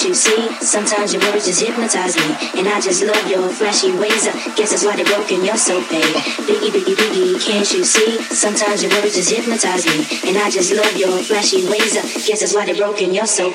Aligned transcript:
can't 0.00 0.08
you 0.08 0.14
see? 0.14 0.64
Sometimes 0.64 1.12
your 1.12 1.22
words 1.24 1.44
just 1.44 1.60
hypnotize 1.60 2.16
me. 2.16 2.58
And 2.58 2.66
I 2.66 2.80
just 2.80 3.04
love 3.04 3.30
your 3.30 3.50
flashy 3.50 3.92
ways. 3.92 4.26
I 4.28 4.54
guess 4.56 4.70
that's 4.70 4.82
why 4.82 4.96
they 4.96 5.04
broke 5.04 5.30
and 5.30 5.44
you're 5.44 5.58
so 5.58 5.78
paid. 5.88 6.02
Biggie, 6.48 6.70
biggie, 6.70 6.94
biggie, 6.94 7.46
can't 7.46 7.70
you 7.70 7.84
see? 7.84 8.16
Sometimes 8.34 8.82
your 8.82 8.92
words 8.92 9.14
just 9.14 9.30
hypnotize 9.30 9.84
me. 9.84 10.06
And 10.26 10.38
I 10.38 10.48
just 10.48 10.72
love 10.72 10.96
your 10.96 11.18
flashy 11.22 11.68
ways. 11.68 11.98
I 11.98 12.02
guess 12.26 12.40
that's 12.40 12.54
why 12.54 12.64
they 12.64 12.78
broke 12.78 13.02
and 13.02 13.14
you're 13.14 13.26
so 13.26 13.52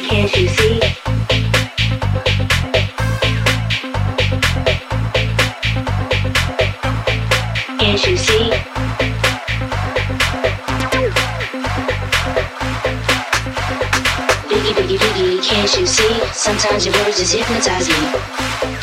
paid. 0.00 0.34
Sometimes 16.44 16.84
your 16.84 16.94
words 16.96 17.18
just 17.18 17.34
hypnotize 17.34 17.88
me. 17.88 18.73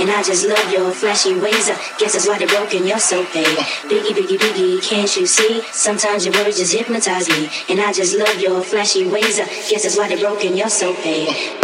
And 0.00 0.10
I 0.10 0.22
just 0.22 0.46
love 0.46 0.72
your 0.72 0.90
flashy 0.92 1.34
ways. 1.38 1.68
I 1.68 1.76
guess 1.98 2.14
that's 2.14 2.26
why 2.26 2.38
they're 2.38 2.48
broken, 2.48 2.86
you're 2.86 2.98
so 2.98 3.24
paid. 3.26 3.44
Biggie, 3.44 4.14
biggie, 4.16 4.38
biggie, 4.38 4.82
can't 4.82 5.14
you 5.16 5.26
see? 5.26 5.60
Sometimes 5.70 6.24
your 6.24 6.34
words 6.34 6.58
just 6.58 6.74
hypnotize 6.74 7.28
me. 7.28 7.50
And 7.68 7.80
I 7.80 7.92
just 7.92 8.16
love 8.16 8.40
your 8.40 8.62
flashy 8.62 9.06
ways. 9.06 9.38
I 9.38 9.44
guess 9.44 9.82
that's 9.82 9.98
why 9.98 10.08
they're 10.08 10.18
broken, 10.18 10.56
you're 10.56 10.70
so 10.70 10.94
paid. 10.94 11.63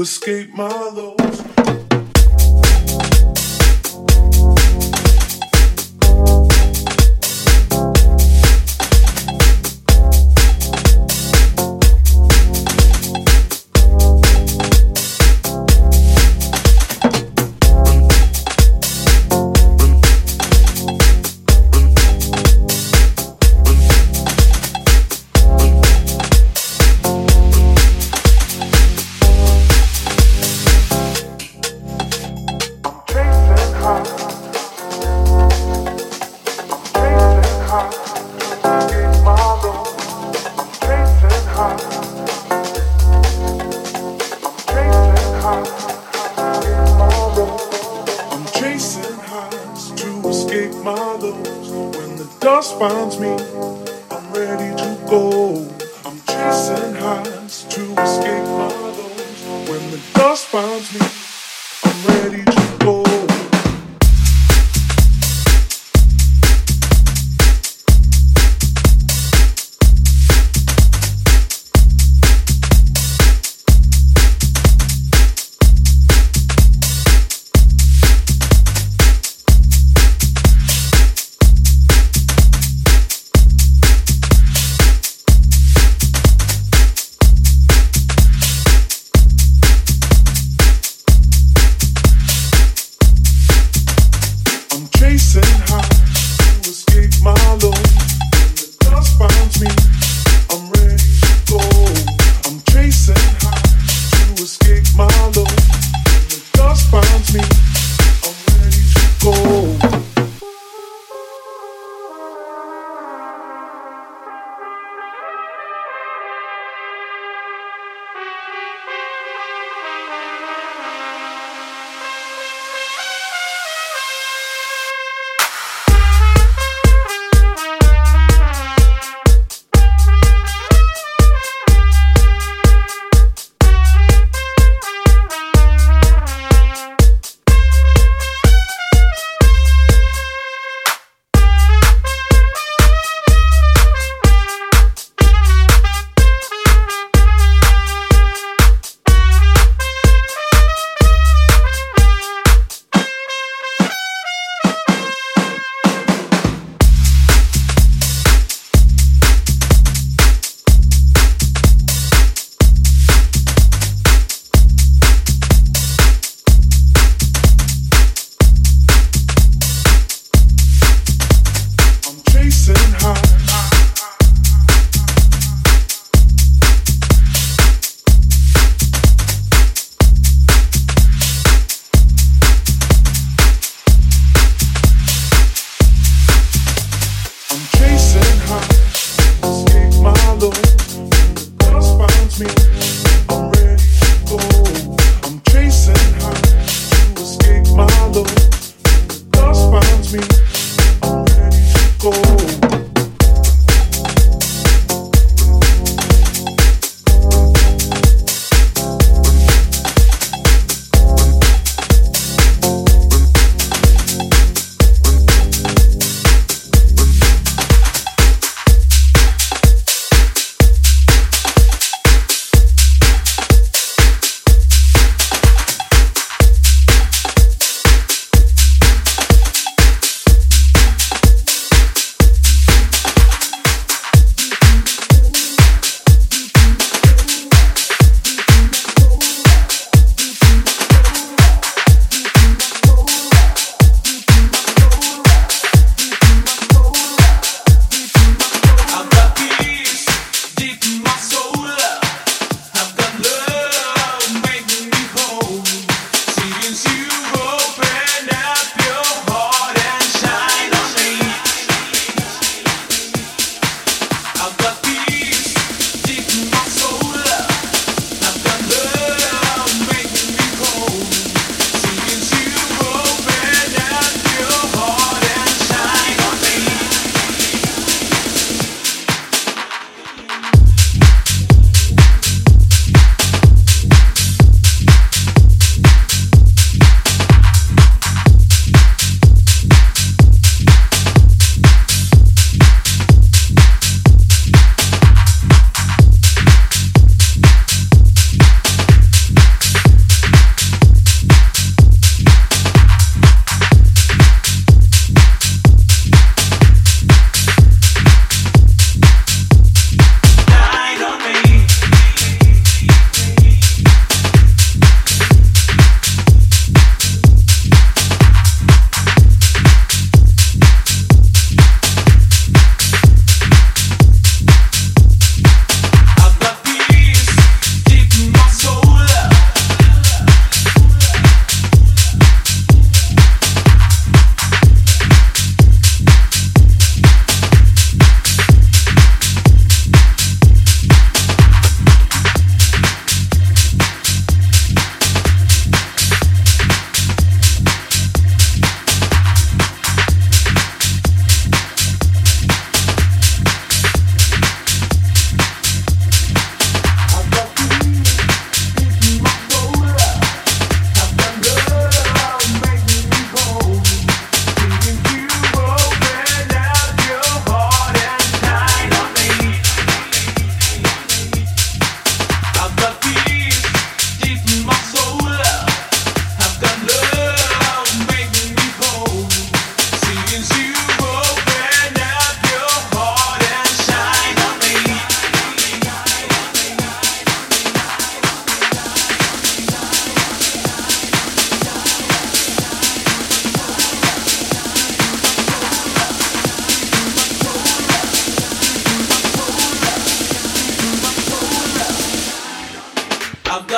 Escape 0.00 0.50
my 0.54 0.68
lows. 0.68 1.27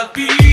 Oh 0.03 0.49